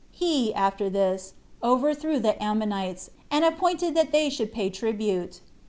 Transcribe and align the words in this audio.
He, 0.11 0.51
after 0.51 0.89
this, 0.89 1.33
overthrew 1.63 2.17
the 2.17 2.41
Ammonites, 2.43 3.11
and 3.29 3.45
appointed 3.45 3.93
that 3.93 4.11
they 4.11 4.31
should 4.31 4.51
pay 4.51 4.71
tribute. 4.71 5.41